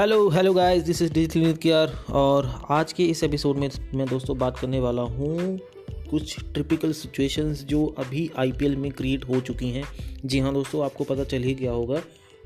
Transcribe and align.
Hello 0.00 0.28
hello 0.28 0.54
guys 0.54 0.82
this 0.82 1.02
is 1.02 1.12
digital 1.12 1.40
Nityar 1.40 2.04
और 2.10 2.62
आज 2.70 2.92
के 2.92 3.04
इस 3.04 3.24
एपिसोड 3.24 3.56
में 3.56 3.70
मैं 3.94 4.06
दोस्तों 4.06 4.38
बात 4.38 4.58
करने 4.58 4.80
वाला 4.80 5.02
हूँ 5.02 5.58
कुछ 6.10 6.36
ट्रिपिकल 6.40 6.92
सिचुएशंस 6.92 7.64
जो 7.64 7.86
अभी 7.98 8.30
आईपीएल 8.38 8.76
में 8.76 8.92
क्रिएट 8.92 9.24
हो 9.24 9.40
चुकी 9.40 9.70
हैं। 9.70 9.84
जी 10.24 10.38
हाँ 10.38 10.54
दोस्तों, 10.54 10.84
आपको 10.84 11.04
पता 11.04 11.24
चल 11.24 11.42
ही 11.42 11.54
गया 11.54 11.72
होगा 11.72 12.00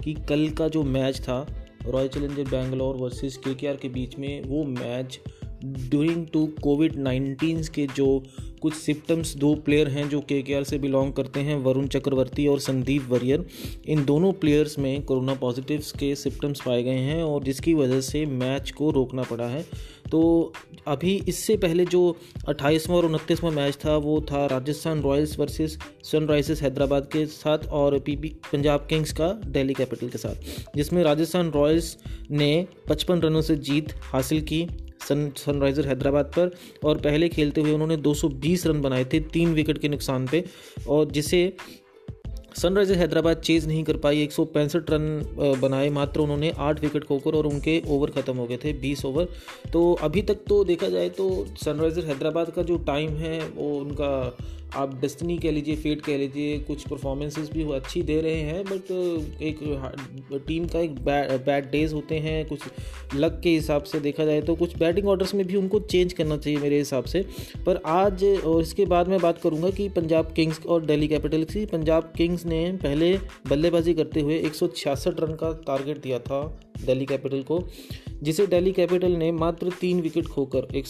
कि 0.05 0.15
कल 0.15 0.51
का 0.51 0.69
जो 0.69 0.83
मैच 0.83 1.21
था 1.21 1.69
रॉयल 1.87 2.09
चैलेंजर 2.09 2.45
बैंगलोर 2.45 2.97
वर्सेस 2.97 3.37
के 3.37 3.77
के 3.77 3.89
बीच 3.89 4.19
में 4.19 4.43
वो 4.43 4.65
match 4.65 5.21
during 5.65 6.27
to 6.27 6.47
COVID 6.47 6.97
nineteen 6.97 7.63
के 7.63 7.87
जो 7.87 8.23
कुछ 8.63 8.75
सिम्टम्स 8.75 9.37
दो 9.37 9.55
प्लेयर 9.55 9.89
हैं 9.89 10.09
जो 10.09 10.21
के 10.21 10.65
से 10.65 10.79
बिलोंग 10.79 11.13
करते 11.13 11.41
हैं 11.41 11.57
वरुण 11.57 11.87
चक्रवर्ती 11.87 12.47
और 12.47 12.61
संदीप 12.61 13.03
वरियर 13.09 13.47
इन 13.87 14.05
दोनों 14.05 14.33
प्लेयर्स 14.33 14.79
में 14.79 15.05
कोरोना 15.05 15.35
पॉजिटिव्स 15.35 15.93
के 15.93 16.15
सिम्टम्स 16.15 16.61
पाए 16.61 16.83
गए 16.83 16.99
हैं 16.99 17.23
और 17.23 17.45
जिसकी 17.45 17.75
वजह 17.75 18.01
से 18.01 18.27
मैच 18.27 18.71
को 18.71 18.91
रोकना 18.91 19.23
पड़ा 19.23 19.47
है। 19.47 19.67
तो 20.11 20.53
अभी 20.87 21.23
इससे 21.29 21.57
पहले 21.57 21.85
जो 21.85 22.17
अट्ठाईसवां 22.49 22.99
और 22.99 23.07
उनतीसवां 23.07 23.53
मैच 23.53 23.75
था, 23.75 23.97
वो 23.97 24.21
था 24.21 24.47
Rajasthan 24.47 25.03
Royals 25.03 25.39
versus 25.39 25.79
Sunrisers 26.03 26.63
Hyderabad 26.63 27.05
के 27.05 27.27
साथ 27.27 27.59
और 27.59 27.99
पीबी 27.99 28.29
पंजाब 28.29 28.87
किंग्स 28.91 29.13
का 29.13 29.29
दिल्ली 29.29 29.75
कैपिटल 29.75 30.09
के 30.09 30.19
साथ, 30.19 30.35
जिसमें 30.77 31.03
राजस्थान 31.03 31.51
रॉयल्स 31.51 31.99
ने 32.31 32.67
55 32.89 33.21
रनों 33.25 33.43
से 33.43 33.57
जीत 33.57 33.95
हासिल 34.03 34.41
की। 34.41 34.67
सन 35.05 35.31
सनराइज़र 35.37 35.89
हैदराबाद 35.89 36.33
पर 36.37 36.51
और 36.85 36.99
पहले 37.01 37.29
खेलते 37.29 37.61
हुए 37.61 37.73
उन्होंने 37.73 37.97
220 37.99 38.67
रन 38.67 38.81
बनाए 38.83 39.05
थे, 39.05 39.21
तीन 39.23 39.55
विकेट 39.55 39.79
के 39.79 39.89
नुकसान 39.89 40.27
पे। 40.27 40.45
और 40.89 41.11
जिसे 41.11 41.53
सनराइजर 42.57 42.95
हैदराबाद 42.95 43.37
चेज 43.39 43.67
नहीं 43.67 43.83
कर 43.85 43.97
पाई, 43.97 44.23
एक 44.23 44.33
सौ 44.33 44.45
पैंसठ 44.47 44.91
रन 44.91 45.57
बनाए, 45.61 45.89
मात्र 45.91 46.21
उन्होंने 46.21 46.53
आठ 46.59 46.81
विकेट 46.81 47.05
खोकर 47.05 47.35
और 47.35 47.47
उनके 47.47 47.83
ओवर 47.89 48.11
ख़त्म 48.11 48.37
हो 48.37 48.47
गए 48.47 48.57
थे 48.57 48.73
20 48.81 49.05
ओवर। 49.05 49.29
तो 49.73 49.93
अभी 50.03 50.23
तक 50.23 50.45
तो 50.49 50.63
देखा 50.65 50.89
जाए 50.89 51.09
तो 51.11 51.29
सनराइजर 51.65 52.05
हैदराबाद 52.05 52.51
का 52.51 52.63
जो 52.63 52.77
टाइम 52.87 53.17
है, 53.17 53.39
वो 53.49 53.71
उनका 53.79 54.37
आप 54.77 54.95
डेस्टिनी 55.01 55.37
कह 55.39 55.51
लीजिए 55.51 55.77
फेट 55.77 56.01
कह 56.03 56.17
लीजिए, 56.19 56.59
कुछ 56.61 56.87
परफॉर्मेंसेस 56.89 57.51
भी 57.53 57.65
अच्छी 57.75 58.03
दे 58.03 58.21
रहे 58.21 58.41
हैं 58.43 58.65
बट 58.65 58.91
एक 59.43 59.59
टीम 60.47 60.67
का 60.69 60.81
एक 60.81 60.95
बैड 61.47 61.71
डेज़ 61.71 61.95
होते 61.95 62.19
हैं, 62.19 62.47
कुछ 62.49 62.61
लक 63.15 63.41
के 63.43 63.51
हिसाब 63.51 63.83
से 63.85 64.01
देखा 64.01 64.25
जाए 64.25 64.41
तो 64.43 64.55
कुछ 64.57 64.77
बैटिंग 64.79 65.09
ऑर्डर्स 65.09 65.35
में 65.35 65.47
भी 65.47 65.57
उनको 65.57 65.81
चेंज 65.83 66.13
करना 66.13 66.37
चाहिए 66.37 66.59
मेरे 66.61 66.79
हिसाब 66.79 67.05
से। 67.05 67.25
पर 67.67 67.81
आज 67.87 68.25
और 68.25 68.61
इसके 68.63 68.87
बाद 68.87 69.09
मैं 69.09 69.21
बात 69.21 69.39
करूँगा 69.43 69.71
कि 69.71 69.89
पंजाब 69.91 70.33
किंग्स 70.33 70.61
और 70.67 70.85
दिल्ली 70.85 71.09
कैपिटल्स 71.09 71.55
की। 71.55 71.65
पंजाब 71.69 72.13
किंग्स 72.17 72.45
ने 72.47 72.67
पहले 72.83 73.17
बल्लेबाजी 73.49 73.95
करते 73.95 74.21
हुए 74.21 74.39
एक 74.39 74.55
सौ 74.55 74.67
छियासठ 74.69 75.21
रन 75.21 75.35
का 75.35 75.53
टारगेट 75.67 76.03
दिया 76.03 76.19
था। 76.21 76.41
दिल्ली 76.77 77.07
कैपिटल 77.07 77.43
को, 77.43 77.59
जिसे 78.23 78.47
दिल्ली 78.47 78.73
कैपिटल 78.73 79.13
ने 79.13 79.31
मात्र 79.33 79.71
तीन 79.81 80.01
विकेट 80.01 80.27
खोकर 80.27 80.77
एक 80.77 80.87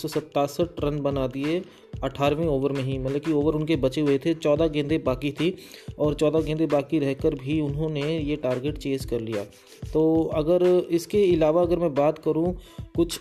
रन 0.81 1.01
बना 1.01 1.27
दिए 1.27 1.63
अठारहवें 2.03 2.47
ओवर 2.47 2.73
में 2.73 2.83
ही। 2.83 2.99
मतलब 2.99 3.21
कि 3.21 3.33
ओवर 3.33 3.55
उनके 3.55 3.77
बचे 3.77 4.01
हुए 4.01 4.19
थे, 4.19 4.35
चौदह 4.35 4.69
गेंदें 4.69 5.03
बाकी 5.05 5.31
थी 5.31 5.55
और 5.99 6.15
चौदह 6.15 6.41
गेंदें 6.41 6.69
बाकी 6.69 6.99
रहकर 6.99 7.35
भी 7.35 7.61
उन्होंने 7.61 8.19
ये 8.19 8.37
टारगेट 8.37 8.79
चेज 8.79 9.05
कर 9.05 9.21
लिया। 9.21 9.45
तो 9.93 10.23
अगर 10.35 10.65
इसके 10.91 11.25
अलावा 11.35 11.63
अगर 11.63 11.79
मैं 11.79 11.95
बात 11.95 12.19
करूँ 12.19 12.55
कुछ 12.97 13.21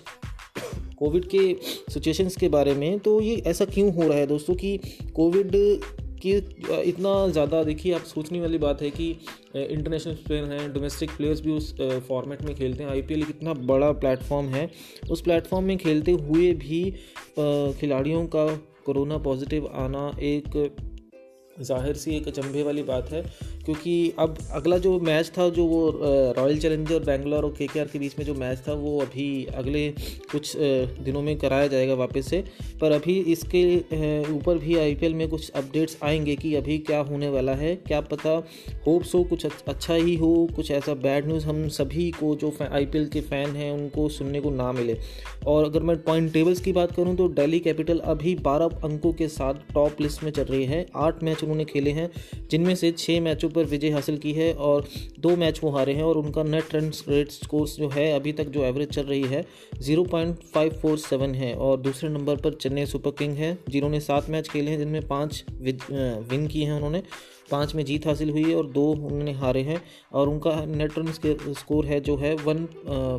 कोविड 1.00 1.26
के 1.26 1.56
सिचुएशंस 1.94 2.36
के 2.36 2.48
बारे 2.50 2.74
में 2.74 3.00
तो 3.00 3.20
ये 3.22 3.36
ऐसा 3.48 3.66
क्यों 3.66 3.94
हो 3.94 4.08
रहा 4.08 4.18
है 4.18 4.28
दोस्तों 4.28 4.56
कि 4.56 4.78
कोविड 5.16 5.56
कि 6.24 6.32
इतना 6.82 7.28
ज़्यादा, 7.28 7.64
देखिए, 7.64 7.94
आप 7.94 8.04
सोचने 8.06 8.42
वाली 8.42 8.58
बात 8.58 8.82
है 8.82 8.90
कि 8.92 9.10
इंटरनेशनल 9.56 10.14
प्लेयर 10.28 10.46
हैं 10.52 10.72
डोमेस्टिक 10.74 11.12
प्लेयर्स 11.18 11.42
भी 11.42 11.52
उस 11.52 11.76
फॉर्मेट 12.08 12.42
में 12.42 12.56
खेलते 12.56 12.84
हैं। 12.84 12.90
आईपीएल 12.92 13.24
कितना 13.24 13.54
बड़ा 13.66 13.92
प्लेटफॉर्म 13.94 14.48
है। 14.48 14.70
उस 15.12 15.22
प्लेटफॉर्म 15.22 15.66
में 15.66 15.78
खेलते 15.78 16.12
हुए 16.12 16.52
भी 16.56 16.84
खिलाड़ियों 17.80 18.26
का 18.28 18.48
कोरोना 18.86 19.18
पॉजिटिव 19.20 19.68
आना 19.76 20.10
एक 20.22 20.58
ज़ाहिर 21.62 21.96
सी 21.96 22.16
एक 22.18 22.28
अचंभे 22.28 22.64
वाली 22.64 22.84
बात 22.84 23.12
है, 23.12 23.22
क्योंकि 23.66 24.14
अब 24.20 24.38
अगला 24.52 24.78
जो 24.78 25.00
मैच 25.00 25.32
था, 25.38 25.48
जो 25.50 25.66
वो 25.66 25.90
रॉयल 26.38 26.60
चैलेंजर 26.60 27.00
बैंगलोर 27.02 27.44
और 27.44 27.54
के 27.60 27.68
के 27.68 28.00
बीच 28.00 28.18
में 28.20 28.26
जो 28.26 28.34
मैच 28.36 28.64
था, 28.68 28.74
वो 28.74 29.00
अभी 29.02 29.46
अगले 29.56 29.88
कुछ 30.32 30.56
दिनों 30.58 31.22
में 31.22 31.38
कराया 31.38 31.68
जाएगा 31.68 31.94
वापस 31.94 32.28
से। 32.28 32.44
पर 32.82 32.92
अभी 32.92 33.18
इसके 33.32 33.64
ऊपर 34.32 34.58
भी 34.58 34.78
आईपीएल 34.78 35.14
में 35.14 35.28
कुछ 35.30 35.50
अपडेट्स 35.52 35.98
आएँगे 36.04 36.36
कि 36.36 36.54
अभी 36.56 36.78
क्या 36.80 37.00
होने 37.02 37.30
वाला 37.30 37.54
है। 37.56 37.76
क्या 37.78 38.02
पता 38.04 38.30
होप्स 38.88 39.14
हो, 39.16 39.24
कुछ 39.24 39.46
अच्छा 39.46 39.94
ही 39.94 40.16
हो, 40.16 40.34
कुछ 40.56 40.72
ऐसा 40.72 40.94
बैड 40.96 41.28
न्यूज़ 41.28 41.46
हम 41.46 41.68
सभी 41.70 42.10
को, 42.12 42.36
जो 42.36 42.54
आई 42.64 42.86
के 42.94 43.22
फ़ैन 43.22 43.56
हैं, 43.56 43.72
उनको 43.72 44.08
सुनने 44.10 44.42
को 44.42 44.50
ना 44.52 44.72
मिले। 44.72 44.98
और 45.48 45.66
अगर 45.66 45.84
मैं 45.84 45.98
पॉइंट 46.04 46.32
टेबल्स 46.34 46.60
की 46.62 46.72
बात 46.74 46.92
करूँ 46.92 47.16
तो 47.16 47.28
दिल्ली 47.30 47.60
कैपिटल 47.60 48.00
अभी 48.00 48.36
बारह 48.44 48.80
अंकों 48.84 49.14
के 49.14 49.28
साथ 49.30 49.54
टॉप 49.74 50.02
लिस्ट 50.02 50.24
में 50.24 50.32
चल 50.32 50.44
रही 50.44 50.66
है। 50.66 50.86
आठ 50.96 51.24
मैच 51.24 51.43
उन्होंने 51.44 51.66
खेले 51.66 51.92
हैं, 51.92 52.10
जिनमें 52.52 52.74
से 52.76 52.92
छः 52.94 53.20
मैचों 53.22 53.50
पर 53.50 53.66
विजय 53.66 53.90
हासिल 53.90 54.18
की 54.18 54.34
है 54.34 54.52
और 54.54 54.88
दो 55.20 55.36
मैच 55.36 55.60
वो 55.64 55.70
हारे 55.70 55.94
हैं 55.94 56.04
और 56.04 56.18
उनका 56.18 56.44
नेट 56.44 56.76
रन 56.76 56.92
रेट 57.10 57.32
स्कोर्स 57.32 57.76
जो 57.78 57.90
है, 57.90 58.12
अभी 58.12 58.34
तक 58.34 58.48
जो 58.48 58.64
एवरेज 58.66 58.90
चल 58.90 59.04
रही 59.04 59.24
है, 59.24 59.46
zero 59.80 60.04
point 60.06 60.44
five 60.54 60.80
four 60.82 60.98
seven 61.00 61.36
है 61.36 61.54
और 61.56 61.78
दूसरे 61.82 62.10
नंबर 62.10 62.36
पर 62.36 62.54
चेन्नई 62.54 62.86
सुपर 62.86 63.12
किंग 63.12 63.36
है, 63.36 63.58
जिन्होंने 63.70 64.00
सात 64.00 64.30
मैच 64.30 64.50
खेले 64.50 64.72
हैं, 64.72 64.78
जिनमें 64.78 65.08
पाँच 65.08 65.44
विन 65.62 66.48
किए 66.48 66.66
हैं 66.66 66.74
उन्होंने। 66.74 67.04
पाँच 67.52 67.76
में 67.76 67.84
जीत 67.86 68.08
हासिल 68.08 68.30
हुई 68.30 68.44
है 68.44 68.56
और 68.56 68.68
दो 68.68 68.84
उन्होंने 68.84 69.32
हारे 69.32 69.62
हैं 69.62 69.82
और 70.14 70.30
उनका 70.30 70.54
नेट 70.66 71.00
रन 71.00 71.12
स्कोर 71.54 71.86
है 71.86 72.00
जो 72.02 72.16
है 72.16 72.34
one 72.36 72.68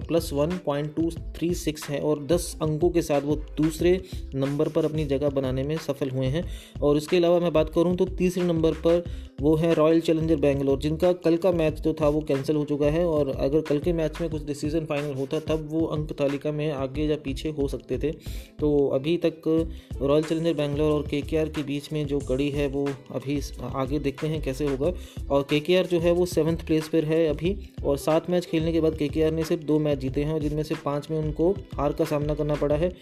plus 0.06 0.30
one 0.32 0.58
point 0.66 0.94
two 0.94 1.10
three 1.10 1.54
six 1.54 1.88
है 1.90 2.00
और 2.00 2.24
दस 2.24 2.56
अंकों 2.62 2.90
के 2.90 3.02
साथ 3.02 3.20
वो 3.20 3.36
दूसरे 3.56 3.92
नंबर 4.34 4.68
पर 4.68 4.84
अपनी 4.84 5.04
जगह 5.04 5.28
बनाने 5.30 5.62
में 5.62 5.76
सफल 5.78 6.10
हुए 6.10 6.26
हैं। 6.26 6.44
और 6.82 6.96
इसके 6.96 7.16
अलावा 7.16 7.38
मैं 7.40 7.52
बात 7.52 7.70
करूँ 7.70 7.96
तो 7.96 8.06
तीसरे 8.06 8.44
नंबर 8.44 8.72
पर 8.86 9.04
वो 9.40 9.54
है 9.56 9.72
रॉयल 9.74 10.00
चैलेंजर 10.00 10.36
बेंगलोर 10.36 10.78
जिनका 10.78 11.12
कल 11.24 11.36
का 11.36 11.52
मैच 11.52 11.80
जो 11.80 11.94
था 11.94 12.08
वो 12.08 12.20
कैंसिल 12.20 12.56
हो 12.56 12.64
चुका 12.64 12.86
है 12.86 13.04
और 13.06 13.28
अगर 13.28 13.60
कल 13.60 13.78
के 13.78 13.92
मैच 13.92 14.20
में 14.20 14.28
कुछ 14.30 14.44
डिसीज़न 14.44 14.84
फाइनल 14.84 15.14
होता 15.14 15.40
तब 15.40 15.68
वो 15.70 15.84
अंक 15.86 16.12
तालिका 16.12 16.52
में 16.52 16.70
आगे 16.72 17.04
या 17.04 17.16
पीछे 17.24 17.48
हो 17.48 17.68
सकते 17.68 17.98
थे। 17.98 18.10
तो 18.60 18.88
अभी 18.88 19.16
तक 19.16 19.42
रॉयल 20.02 20.22
चैलेंजर 20.22 20.54
बेंगलोर 20.54 20.92
और 20.92 21.06
के 21.06 21.22
के 21.24 21.62
बीच 21.62 21.92
में 21.92 22.06
जो 22.06 22.18
कड़ी 22.18 22.48
है 22.50 22.66
वो 22.68 22.86
अभी 23.10 23.40
आगे 23.74 23.98
देखते 24.14 24.26
हैं 24.26 24.42
कैसे 24.42 24.66
होगा। 24.66 24.92
और 25.30 25.46
के 25.52 25.82
जो 25.84 26.00
है 26.00 26.12
वो 26.12 26.26
सेवन्थ 26.26 26.66
प्लेस 26.66 26.88
पर 26.88 27.04
है 27.04 27.26
अभी। 27.28 27.56
और 27.84 27.98
सात 27.98 28.30
मैच 28.30 28.46
खेलने 28.46 28.72
के 28.72 28.80
बाद 28.80 28.96
के 29.02 29.30
ने 29.30 29.44
सिर्फ़ 29.44 29.62
दो 29.62 29.78
मैच 29.78 29.98
जीते 29.98 30.22
हैं 30.24 30.32
और 30.32 30.40
जिनमें 30.40 30.62
से 30.62 30.74
पाँच 30.84 31.10
में 31.10 31.18
उनको 31.18 31.50
हार 31.74 31.92
का 31.92 32.04
सामना 32.04 32.34
करना 32.34 32.54
पड़ा 32.54 32.76
है। 32.76 32.92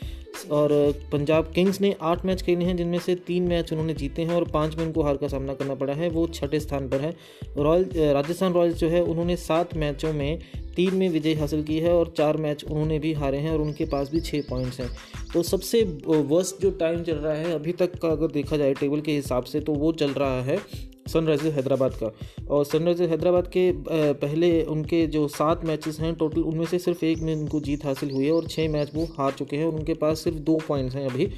और 0.50 0.70
पंजाब 1.12 1.50
किंग्स 1.54 1.80
ने 1.80 1.94
आठ 2.02 2.24
मैच 2.24 2.42
खेले 2.42 2.64
हैं, 2.64 2.76
जिनमें 2.76 2.98
से 2.98 3.14
तीन 3.26 3.42
मैच 3.42 3.72
उन्होंने 3.72 3.94
जीते 3.94 4.22
हैं 4.22 4.34
और 4.34 4.44
पाँच 4.44 4.76
में 4.76 4.84
उनको 4.86 5.02
हार 5.02 5.16
का 5.16 5.28
सामना 5.28 5.54
करना 5.54 5.74
पड़ा 5.74 5.94
है। 5.94 6.08
वो 6.08 6.26
छठे 6.26 6.60
स्थान 6.60 6.88
पर 6.88 7.00
है। 7.00 7.14
रॉयल, 7.58 7.88
राजस्थान 8.14 8.52
रॉयल्स 8.52 8.76
जो 8.76 8.88
है, 8.88 9.02
उन्होंने 9.02 9.36
सात 9.36 9.76
मैचों 9.76 10.12
में 10.12 10.38
तीन 10.76 10.94
में 10.94 11.08
विजय 11.08 11.34
हासिल 11.34 11.62
की 11.62 11.78
है 11.78 11.92
और 11.92 12.12
चार 12.16 12.36
मैच 12.36 12.64
उन्होंने 12.64 12.98
भी 12.98 13.12
हारे 13.12 13.38
हैं 13.38 13.50
और 13.50 13.60
उनके 13.60 13.84
पास 13.84 14.10
भी 14.10 14.20
छः 14.20 14.42
पॉइंट्स 14.42 14.80
हैं। 14.80 14.88
तो 15.34 15.42
सबसे 15.42 15.82
वर्स्ट 16.06 16.62
जो 16.62 16.70
टाइम 16.70 17.02
चल 17.02 17.16
रहा 17.16 17.34
है 17.34 17.52
अभी 17.52 17.72
तक 17.72 17.98
का 17.98 18.08
अगर 18.08 18.30
देखा 18.30 18.56
जाए 18.56 18.74
टेबल 18.74 19.00
के 19.00 19.12
हिसाब 19.12 19.44
से 19.44 19.60
तो 19.60 19.74
वो 19.74 19.92
चल 19.92 20.10
रहा 20.12 20.42
है 20.42 20.56
सनराइजर्स 21.12 21.54
हैदराबाद 21.54 21.94
का 22.02 22.12
और 22.50 22.64
सनराइजर्स 22.64 23.10
हैदराबाद 23.10 23.46
के 23.56 23.70
पहले 24.16 24.50
उनके 24.72 25.06
जो 25.08 25.26
सात 25.30 25.64
मैचेस 25.64 26.00
हैं 26.00 26.14
टोटल 26.14 26.40
उनमें 26.42 26.64
से 26.66 26.78
सिर्फ़ 26.78 27.04
एक 27.04 27.18
में 27.18 27.34
उनको 27.34 27.60
जीत 27.60 27.84
हासिल 27.84 28.10
हुई 28.10 28.24
है 28.26 28.32
और 28.32 28.46
छः 28.46 28.68
मैच 28.68 28.90
वो 28.94 29.04
हार 29.18 29.32
चुके 29.32 29.56
हैं 29.56 29.66
उनके 29.66 29.94
पास 29.96 30.24
सिर्फ़ 30.24 30.38
दो 30.40 30.58
पॉइंट्स 30.68 30.94
हैं 30.96 31.08
अभी। 31.10 31.30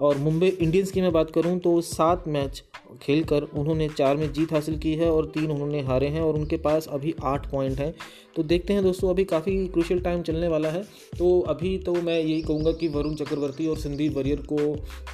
और 0.00 0.18
मुंबई 0.18 0.46
इंडियंस 0.48 0.90
की 0.90 1.00
मैं 1.00 1.12
बात 1.12 1.30
करूँ 1.30 1.58
तो 1.60 1.80
सात 1.80 2.24
मैच 2.28 2.62
खेलकर 3.02 3.42
उन्होंने 3.42 3.88
चार 3.88 4.16
में 4.16 4.32
जीत 4.32 4.52
हासिल 4.52 4.78
की 4.78 4.94
है 4.94 5.10
और 5.10 5.26
तीन 5.34 5.50
उन्होंने 5.50 5.80
हारे 5.82 6.08
हैं 6.08 6.20
और 6.20 6.34
उनके 6.34 6.56
पास 6.58 6.86
अभी 6.88 7.14
आठ 7.24 7.50
पॉइंट 7.50 7.78
हैं। 7.78 7.94
तो 8.36 8.42
देखते 8.42 8.72
हैं 8.72 8.82
दोस्तों, 8.82 9.10
अभी 9.10 9.24
काफ़ी 9.24 9.66
क्रुशियल 9.68 10.00
टाइम 10.00 10.22
चलने 10.22 10.48
वाला 10.48 10.68
है। 10.68 10.82
तो 11.18 11.40
अभी 11.48 11.76
तो 11.78 11.94
मैं 11.94 12.18
यही 12.18 12.40
कहूँगा 12.42 12.72
कि 12.72 12.88
वरुण 12.88 13.14
चक्रवर्ती 13.14 13.66
और 13.66 13.76
संदीप 13.78 14.16
वरियर 14.16 14.42
को 14.52 14.56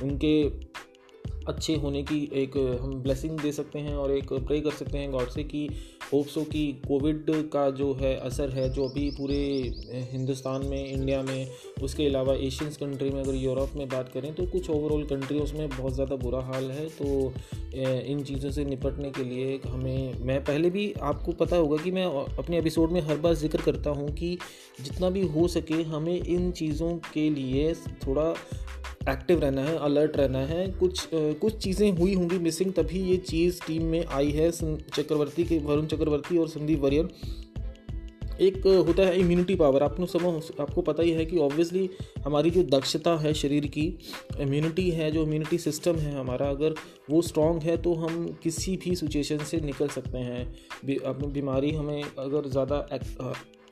उनके 0.05 0.32
अच्छे 1.49 1.75
होने 1.75 2.03
की 2.03 2.19
एक 2.35 2.56
हम 2.83 2.95
ब्लेसिंग 3.03 3.39
दे 3.41 3.53
सकते 3.53 3.79
हैं 3.79 3.95
और 3.97 4.11
एक 4.11 4.33
प्रे 4.33 4.61
कर 4.61 4.71
सकते 4.71 4.99
हैं 4.99 5.11
गॉड 5.12 5.29
से 5.29 5.45
कि 5.45 5.69
होप्सो 6.13 6.43
कि 6.43 6.61
कोविड 6.89 7.25
का 7.53 7.69
जो 7.71 7.93
है 7.95 8.15
असर 8.19 8.51
है, 8.51 8.69
जो 8.71 8.85
अभी 8.85 9.11
पूरे 9.11 9.37
हिंदुस्तान 10.13 10.65
में 10.67 10.87
इंडिया 10.87 11.23
में, 11.23 11.49
उसके 11.83 12.07
अलावा 12.07 12.35
एशियंस 12.37 12.77
कंट्री 12.77 13.11
में 13.11 13.21
अगर 13.23 13.35
यूरोप 13.35 13.73
में 13.77 13.89
बात 13.89 14.11
करें 14.15 14.33
तो 14.35 14.47
कुछ 14.47 14.71
ओवरऑल 14.71 15.05
कंट्रीज़ 15.05 15.55
में 15.55 15.69
बहुत 15.69 15.95
ज़्यादा 15.95 16.17
बुरा 16.17 16.41
हाल 16.45 16.71
है। 16.71 16.87
तो 16.91 17.33
इन 18.07 18.23
चीज़ों 18.23 18.51
से 18.51 18.65
निपटने 18.65 19.11
के 19.11 19.25
लिए 19.25 19.61
हमें, 19.67 20.15
मैं 20.21 20.43
पहले 20.45 20.71
भी 20.71 20.93
आपको 21.03 21.33
पता 21.35 21.57
होगा 21.57 21.77
कि 21.83 21.91
मैं 21.91 22.05
अपने 22.39 22.59
एपिसोड 22.59 22.93
में 22.93 23.01
हर 23.01 23.17
बार 23.19 23.35
ज़िक्र 23.35 23.63
करता 23.63 23.91
हूँ 23.91 24.09
कि 24.13 24.37
जितना 24.81 25.11
भी 25.11 25.27
हो 25.29 25.47
सके 25.49 25.83
हमें 25.85 26.15
इन 26.15 26.51
चीज़ों 26.53 26.93
के 27.15 27.29
लिए 27.31 27.73
थोड़ा 28.07 28.35
एक्टिव 29.11 29.41
रहना 29.41 29.63
है 29.63 29.77
अलर्ट 29.79 30.17
रहना 30.17 30.39
है। 30.39 30.67
कुछ 30.73 31.09
कुछ 31.13 31.57
चीज़ें 31.57 31.91
हुई 31.99 32.15
होंगी 32.15 32.39
मिसिंग 32.39 32.73
तभी 32.75 33.01
ये 33.03 33.17
चीज़ 33.19 33.61
टीम 33.67 33.83
में 33.85 34.05
आई 34.07 34.31
है। 34.31 34.51
चक्रवर्ती 34.51 35.45
के, 35.45 35.59
वरुण 35.59 35.87
चक्रवर्ती 35.87 35.98
और 35.99 36.49
संदीप 36.49 36.81
वरियर। 36.81 37.09
एक 38.41 38.67
होता 38.87 39.03
है 39.03 39.19
इम्यूनिटी 39.21 39.55
पावर 39.56 39.83
आपने 39.83 40.06
समझ, 40.06 40.43
आपको 40.61 40.83
पता 40.83 41.03
ही 41.03 41.11
है 41.11 41.25
कि 41.25 41.39
ऑब्वियसली 41.39 41.89
हमारी 42.25 42.50
जो 42.50 42.62
दक्षता 42.71 43.17
है 43.17 43.33
शरीर 43.35 43.67
की 43.69 43.87
इम्यूनिटी 44.41 44.89
है, 44.91 45.11
जो 45.11 45.23
इम्यूनिटी 45.23 45.59
सिस्टम 45.59 45.97
है 45.97 46.15
हमारा, 46.15 46.49
अगर 46.49 46.75
वो 47.11 47.23
स्ट्रॉन्ग 47.23 47.62
है 47.62 47.77
तो 47.77 47.95
हम 47.97 48.27
किसी 48.43 48.77
भी 48.77 48.95
सिचुएशन 48.97 49.39
से 49.45 49.61
निकल 49.61 49.89
सकते 49.89 50.19
हैं। 50.21 50.45
अपनी 51.05 51.27
बीमारी 51.33 51.71
हमें 51.73 52.03
अगर 52.03 52.49
ज़्यादा 52.49 52.87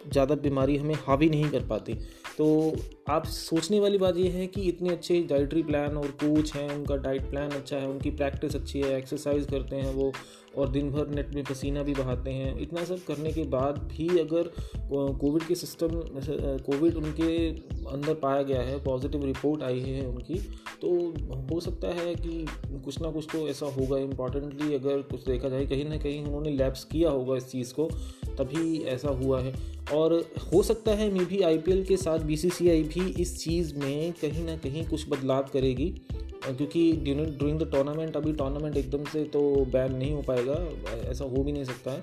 ज़्यादा 0.06 0.34
बीमारी 0.36 0.76
हमें 0.76 0.94
हावी 1.06 1.28
नहीं 1.28 1.48
कर 1.50 1.66
पाती 1.66 1.94
तो 2.38 2.46
आप 3.10 3.26
सोचने 3.26 3.78
वाली 3.80 3.98
बात 3.98 4.16
यह 4.16 4.32
है 4.32 4.46
कि 4.46 4.60
इतने 4.60 4.90
अच्छे 4.90 5.20
डाइटरी 5.22 5.62
प्लान 5.62 5.96
और 5.96 6.06
कोच 6.22 6.52
हैं, 6.54 6.68
उनका 6.70 6.96
डाइट 6.96 7.28
प्लान 7.30 7.50
अच्छा 7.50 7.76
है, 7.76 7.88
उनकी 7.88 8.10
प्रैक्टिस 8.10 8.56
अच्छी 8.56 8.80
है 8.80 8.96
एक्सरसाइज 8.98 9.46
करते 9.46 9.76
हैं 9.76 9.92
वो, 9.94 10.12
और 10.58 10.68
दिन 10.68 10.90
भर 10.90 11.08
नेट 11.08 11.34
में 11.34 11.42
पसीना 11.44 11.82
भी 11.82 11.94
बहाते 11.94 12.30
हैं। 12.30 12.58
इतना 12.60 12.84
सब 12.84 13.04
करने 13.04 13.32
के 13.32 13.42
बाद 13.44 13.78
भी 13.88 14.08
अगर 14.18 14.50
कोविड 15.20 15.42
के 15.42 15.54
सिस्टम 15.54 15.88
कोविड 16.62 16.94
उनके 16.94 17.36
अंदर 17.88 18.14
पाया 18.14 18.42
गया 18.42 18.62
है 18.62 18.82
पॉजिटिव 18.84 19.24
रिपोर्ट 19.24 19.62
आई 19.62 19.80
है 19.80 20.06
उनकी 20.06 20.34
तो 20.82 20.88
हो 21.52 21.60
सकता 21.60 21.88
है 21.94 22.14
कि 22.14 22.46
कुछ 22.84 23.00
ना 23.02 23.10
कुछ 23.10 23.26
तो 23.32 23.46
ऐसा 23.48 23.66
होगा। 23.68 23.98
इम्पॉर्टेंटली 23.98 24.74
अगर 24.74 25.02
कुछ 25.02 25.24
देखा 25.24 25.48
जाए, 25.48 25.66
कहीं 25.66 25.84
ना 25.84 25.96
कहीं 25.96 26.24
उन्होंने 26.24 26.50
लैब्स 26.50 26.84
किया 26.84 27.10
होगा 27.10 27.36
इस 27.36 27.50
चीज़ 27.50 27.72
को, 27.74 27.88
तभी 28.38 28.82
ऐसा 28.84 29.08
हुआ 29.14 29.40
है। 29.40 29.54
और 29.94 30.12
हो 30.52 30.62
सकता 30.62 30.92
है 30.92 31.10
मे 31.12 31.24
भी 31.24 31.40
आई 31.40 31.58
के 31.68 31.96
साथ 31.96 32.18
बी 32.18 32.36
भी 32.84 32.95
इस 33.00 33.44
चीज़ 33.44 33.74
में 33.74 34.12
कहीं 34.12 34.44
ना 34.44 34.56
कहीं 34.56 34.86
कुछ 34.86 35.08
बदलाव 35.08 35.42
करेगी 35.42 35.88
क्योंकि 36.46 36.92
ड्यूरिंग 36.92 37.58
द 37.58 37.70
टूर्नामेंट 37.72 38.16
अभी 38.16 38.32
टूर्नामेंट 38.32 38.76
एकदम 38.76 39.04
से 39.04 39.24
तो 39.24 39.64
बैन 39.64 39.92
नहीं 39.92 40.12
हो 40.12 40.22
पाएगा, 40.22 40.54
ऐसा 41.10 41.24
हो 41.24 41.42
भी 41.44 41.52
नहीं 41.52 41.64
सकता 41.64 41.90
है। 41.90 42.02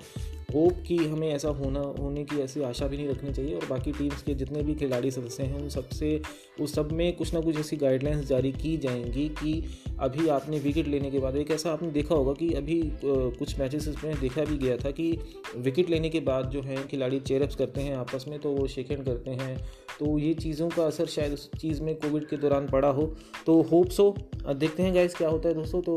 होप 0.54 0.82
कि 0.86 0.96
हमें 0.96 1.28
ऐसा 1.28 1.48
होना, 1.48 1.80
होने 1.80 2.24
की 2.24 2.40
ऐसी 2.40 2.62
आशा 2.62 2.86
भी 2.86 2.96
नहीं 2.96 3.08
रखनी 3.08 3.32
चाहिए 3.32 3.54
और 3.54 3.66
बाकी 3.70 3.92
टीम्स 3.92 4.22
के 4.22 4.34
जितने 4.34 4.62
भी 4.62 4.74
खिलाड़ी 4.74 5.10
सदस्य 5.10 5.42
हैं, 5.42 5.62
उन 5.62 5.68
सबसे, 5.68 6.20
उस 6.60 6.74
सब 6.74 6.92
में 6.92 7.16
कुछ 7.16 7.34
ना 7.34 7.40
कुछ 7.40 7.58
ऐसी 7.58 7.76
गाइडलाइंस 7.76 8.26
जारी 8.26 8.52
की 8.52 8.76
जाएँगी 8.76 9.28
कि 9.28 9.64
अभी 10.00 10.28
आपने 10.28 10.58
विकेट 10.58 10.88
लेने 10.88 11.10
के 11.10 11.18
बाद, 11.18 11.36
एक 11.36 11.50
ऐसा 11.50 11.72
आपने 11.72 11.90
देखा 11.90 12.14
होगा 12.14 12.32
कि 12.32 12.52
अभी 12.54 12.82
कुछ 13.04 13.58
मैचेस 13.60 13.94
में 14.04 14.20
देखा 14.20 14.44
भी 14.44 14.56
गया 14.58 14.76
था 14.76 14.90
कि 14.90 15.18
विकेट 15.56 15.90
लेने 15.90 16.08
के 16.08 16.20
बाद 16.20 16.50
जो 16.50 16.62
है, 16.62 16.76
खिलाड़ी 16.88 17.20
चेयरअप्स 17.20 17.56
करते 17.56 17.80
हैं 17.80 17.96
आपस 17.96 18.24
में 18.28 18.38
तो 18.38 18.50
वो 18.50 18.66
शेकेंड 18.66 19.04
करते 19.04 19.30
हैं। 19.30 19.56
तो 20.00 20.18
ये 20.18 20.34
चीज़ों 20.34 20.68
का 20.68 20.84
असर 20.84 21.06
शायद 21.06 21.32
उस 21.32 21.50
चीज़ 21.60 21.82
में 21.82 21.94
कोविड 21.94 22.26
के 22.26 22.36
दौरान 22.36 22.68
पड़ा 22.68 22.88
हो। 22.88 23.02
तो 23.46 23.60
होप्स 23.62 24.00
हो। 24.00 24.16
देखते 24.48 24.82
हैं 24.82 24.94
गाइस 24.94 25.14
क्या 25.14 25.28
होता 25.28 25.48
है 25.48 25.54
दोस्तों। 25.54 25.82
तो 25.82 25.94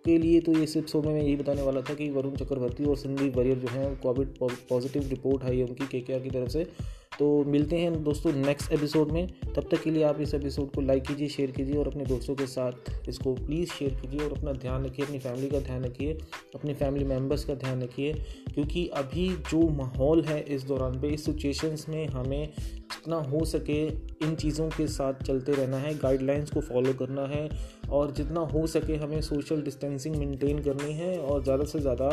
आपके 0.00 0.16
लिए 0.18 0.40
तो 0.40 0.52
इस 0.52 0.76
शो 0.86 1.00
में 1.02 1.12
मैं 1.14 1.22
यही 1.22 1.34
बताने 1.36 1.62
वाला 1.62 1.80
था 1.80 1.94
कि 1.94 2.08
वरुण 2.10 2.36
चक्रवर्ती 2.36 2.84
और 2.84 2.96
संदीप 2.96 3.36
वरियर 3.36 3.58
जो 3.58 3.68
हैं 3.68 4.00
कोविड 4.00 4.28
पॉजिटिव 4.68 5.08
रिपोर्ट 5.08 5.44
आई 5.44 5.58
है 5.58 5.64
उनकी 5.64 6.00
के 6.00 6.20
की 6.20 6.30
तरफ़ 6.30 6.48
से। 6.48 6.64
तो 7.18 7.44
मिलते 7.44 7.76
हैं 7.76 8.02
दोस्तों 8.04 8.32
नेक्स्ट 8.32 8.72
एपिसोड 8.72 9.10
में। 9.12 9.26
तब 9.56 9.68
तक 9.70 9.82
के 9.82 9.90
लिए 9.90 10.02
आप 10.02 10.20
इस 10.20 10.34
एपिसोड 10.34 10.70
को 10.72 10.80
लाइक 10.80 11.02
कीजिए 11.02 11.28
शेयर 11.28 11.50
कीजिए 11.50 11.76
और 11.76 11.86
अपने 11.86 12.04
दोस्तों 12.04 12.34
के 12.34 12.46
साथ 12.46 13.08
इसको 13.08 13.34
प्लीज़ 13.34 13.70
शेयर 13.70 13.94
कीजिए 13.94 14.20
और 14.20 14.38
अपना 14.38 14.52
ध्यान 14.52 14.84
रखिए, 14.84 15.04
अपनी 15.06 15.18
फैमिली 15.18 15.48
का 15.48 15.60
ध्यान 15.60 15.84
रखिए, 15.84 16.12
अपने 16.54 16.74
फैमिली 16.74 17.04
मेंबर्स 17.04 17.44
का 17.44 17.54
ध्यान 17.54 17.82
रखिए। 17.82 18.12
क्योंकि 18.54 18.86
अभी 18.94 19.28
जो 19.50 19.68
माहौल 19.68 20.22
है 20.22 20.40
इस 20.48 20.62
दौरान 20.62 21.00
पे, 21.00 21.08
इस 21.08 21.24
सिचुएशंस 21.24 21.86
में 21.88 22.06
हमें 22.06 22.48
जितना 22.60 23.16
हो 23.16 23.44
सके 23.44 24.09
इन 24.22 24.34
चीज़ों 24.34 24.68
के 24.68 24.86
साथ 24.88 25.22
चलते 25.22 25.52
रहना 25.52 25.76
है 25.76 25.94
गाइडलाइंस 25.98 26.50
को 26.50 26.60
फॉलो 26.60 26.92
करना 26.94 27.26
है 27.26 27.48
और 27.90 28.10
जितना 28.10 28.40
हो 28.46 28.66
सके 28.66 28.96
हमें 28.96 29.20
सोशल 29.22 29.62
डिस्टेंसिंग 29.62 30.16
मेंटेन 30.16 30.62
करनी 30.62 30.92
है 30.94 31.18
और 31.20 31.42
ज़्यादा 31.44 31.64
से 31.64 31.78
ज़्यादा 31.80 32.10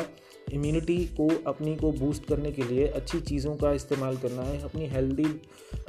इम्यूनिटी 0.54 0.98
को, 1.18 1.28
अपनी 1.48 1.76
को 1.76 1.92
बूस्ट 1.92 2.26
करने 2.26 2.52
के 2.52 2.62
लिए 2.64 2.88
अच्छी 2.90 3.20
चीज़ों 3.22 3.56
का 3.56 3.72
इस्तेमाल 3.74 4.18
करना 4.18 4.42
है। 4.42 4.62
अपनी 4.62 4.88
हेल्दी 4.88 5.26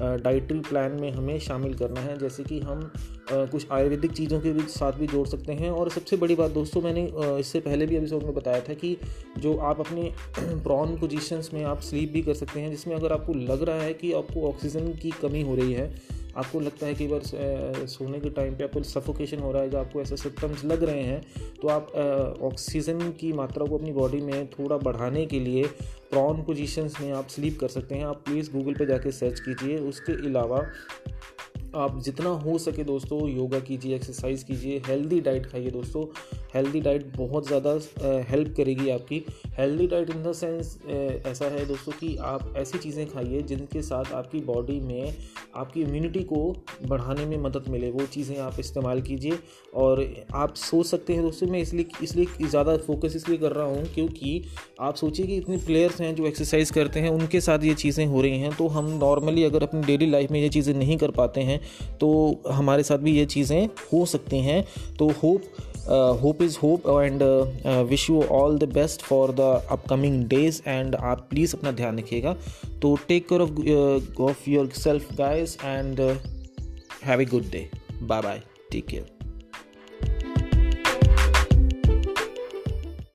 डाइटरी 0.00 0.58
प्लान 0.60 0.92
में 1.00 1.10
हमें 1.10 1.38
शामिल 1.40 1.74
करना 1.74 2.00
है, 2.00 2.18
जैसे 2.18 2.44
कि 2.44 2.60
हम 2.60 2.90
कुछ 3.30 3.66
आयुर्वेदिक 3.72 4.12
चीज़ों 4.12 4.40
के 4.40 4.52
भी 4.52 4.62
साथ 4.70 4.92
भी 4.92 5.06
जोड़ 5.06 5.26
सकते 5.28 5.52
हैं। 5.52 5.70
और 5.70 5.90
सबसे 5.90 6.16
बड़ी 6.16 6.34
बात 6.34 6.50
दोस्तों 6.50 6.82
मैंने 6.82 7.08
इससे 7.40 7.60
पहले 7.60 7.86
भी 7.86 7.96
एपिसोड 7.96 8.22
में 8.22 8.34
बताया 8.34 8.60
था 8.60 8.74
कि 8.74 8.96
जो 9.38 9.56
आप 9.62 9.80
अपने 9.80 10.12
प्रॉन 10.62 10.96
पोजिशन 10.98 11.42
में 11.54 11.62
आप 11.64 11.80
स्लीप 11.80 12.12
भी 12.12 12.22
कर 12.22 12.34
सकते 12.34 12.60
हैं, 12.60 12.70
जिसमें 12.70 12.94
अगर 12.96 13.12
आपको 13.12 13.34
लग 13.34 13.62
रहा 13.62 13.82
है 13.82 13.94
कि 13.94 14.12
आपको 14.12 14.48
ऑक्सीजन 14.48 14.92
की 14.92 15.10
कमी 15.22 15.42
हो 15.42 15.54
रही 15.54 15.72
है 15.72 15.92
आपको 16.38 16.60
लगता 16.60 16.86
है 16.86 16.94
कि 16.94 17.06
बार 17.08 17.86
सोने 17.88 18.20
के 18.20 18.30
टाइम 18.30 18.56
पे 18.56 18.64
आपको 18.64 18.82
सफोकेशन 18.84 19.38
हो 19.38 19.52
रहा 19.52 19.62
है 19.62 19.70
जो 19.70 19.78
आपको 19.78 20.00
ऐसे 20.00 20.16
सिम्टम्स 20.16 20.64
लग 20.64 20.82
रहे 20.82 21.02
हैं 21.02 21.20
तो 21.62 21.68
आप 21.68 21.92
ऑक्सीजन 22.42 23.10
की 23.20 23.32
मात्रा 23.32 23.66
को 23.66 23.78
अपनी 23.78 23.92
बॉडी 23.92 24.20
में 24.20 24.46
थोड़ा 24.48 24.76
बढ़ाने 24.78 25.26
के 25.26 25.40
लिए 25.40 25.64
प्रॉन 26.10 26.42
पोजीशंस 26.42 27.00
में 27.00 27.12
आप 27.12 27.28
स्लीप 27.28 27.58
कर 27.60 27.68
सकते 27.68 27.94
हैं। 27.94 28.04
आप 28.06 28.22
प्लीज़ 28.26 28.50
गूगल 28.52 28.74
पे 28.74 28.86
जाके 28.86 29.10
सर्च 29.12 29.40
कीजिए। 29.40 29.78
उसके 29.78 30.12
अलावा 30.26 30.66
आप 31.76 32.00
जितना 32.02 32.28
हो 32.42 32.56
सके 32.58 32.84
दोस्तों 32.84 33.28
योगा 33.28 33.58
कीजिए 33.60 33.94
एक्सरसाइज 33.96 34.42
कीजिए 34.42 34.78
हेल्दी 34.86 35.20
डाइट 35.20 35.46
खाइए 35.46 35.70
दोस्तों। 35.70 36.04
हेल्दी 36.54 36.80
डाइट 36.80 37.06
बहुत 37.16 37.46
ज़्यादा 37.46 37.72
हेल्प 38.28 38.54
करेगी 38.56 38.88
आपकी। 38.90 39.22
Healthy 39.58 39.86
diet 39.86 40.10
in 40.10 40.22
the 40.22 40.32
sense 40.32 40.78
ऐसा 41.26 41.44
है 41.46 41.66
दोस्तों 41.66 41.92
कि 41.92 42.16
आप 42.24 42.54
ऐसी 42.56 42.78
चीज़ें 42.78 43.06
खाइए 43.06 43.42
जिनके 43.42 43.82
साथ 43.82 44.12
आपकी 44.14 44.40
बॉडी 44.42 44.80
में 44.80 45.14
आपकी 45.56 45.82
इम्यूनिटी 45.82 46.22
को 46.28 46.40
बढ़ाने 46.88 47.26
में 47.26 47.36
मदद 47.40 47.68
मिले, 47.68 47.90
वो 47.90 48.06
चीज़ें 48.06 48.36
आप 48.38 48.60
इस्तेमाल 48.60 49.00
कीजिए। 49.02 49.38
और 49.74 50.04
आप 50.34 50.54
सोच 50.56 50.86
सकते 50.86 51.12
हैं 51.12 51.22
दोस्तों, 51.22 51.46
मैं 51.48 51.60
इसलिए 51.60 51.86
इसलिए 52.02 52.48
ज़्यादा 52.48 52.76
फोकस 52.78 53.16
इसलिए 53.16 53.38
कर 53.38 53.52
रहा 53.52 53.66
हूँ 53.66 53.84
क्योंकि 53.94 54.42
आप 54.80 54.94
सोचिए 54.96 55.26
कि 55.26 55.36
इतने 55.36 55.56
प्लेयर्स 55.58 56.00
हैं 56.00 56.14
जो 56.14 56.26
एक्सरसाइज 56.26 56.70
करते 56.70 57.00
हैं, 57.00 57.10
उनके 57.10 57.40
साथ 57.40 57.64
ये 57.64 57.74
चीज़ें 57.76 58.04
हो 58.06 58.20
रही 58.22 58.38
हैं। 58.38 58.54
तो 58.56 58.68
हम 58.68 58.90
नॉर्मली 58.98 59.44
अगर 59.44 59.62
अपनी 59.62 59.82
डेली 59.82 60.10
लाइफ 60.10 60.30
में 60.30 60.40
ये 60.40 60.48
चीज़ें 60.50 60.74
नहीं 60.74 60.96
कर 60.98 61.10
पाते 61.12 61.40
हैं 61.42 61.60
तो 62.00 62.08
हमारे 62.50 62.82
साथ 62.82 62.98
भी 62.98 63.12
ये 63.12 63.24
चीज़ें 63.26 63.66
हो 63.92 64.04
सकती 64.06 64.38
हैं। 64.40 64.64
तो 64.98 65.08
hope 65.22 65.42
hope 66.22 66.42
is 66.42 66.58
hope 66.62 66.88
and 66.88 67.22
wish 67.88 68.08
you 68.10 68.22
all 68.32 68.58
the 68.58 68.72
best 68.72 69.02
for 69.02 69.32
the 69.32 69.40
upcoming 69.70 70.24
days 70.28 70.62
and 70.66 70.94
आप 70.94 71.26
प्लीज़ 71.30 71.56
अपना 71.56 71.72
ध्यान 71.72 71.98
रखिएगा। 71.98 72.36
तो 72.82 72.96
take 73.08 73.28
care 73.28 73.42
of 73.42 74.22
of 74.22 74.50
yourself 74.76 75.12
guys 75.16 75.56
and 75.64 76.00
have 77.04 77.20
a 77.20 77.24
good 77.24 77.50
day 77.50 77.68
bye 78.02 78.22
bye 78.22 78.42
take 78.70 78.86
care 78.86 79.17